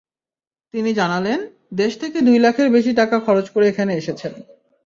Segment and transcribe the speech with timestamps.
[0.73, 1.39] তিনি জানালেন,
[1.73, 4.33] দেশ থেকে দুই লাখের বেশি টাকা খরচ করে এখানে এসেছেন।